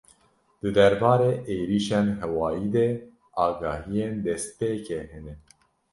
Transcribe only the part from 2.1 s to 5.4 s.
hewayî de agahiyên destpêkê hene.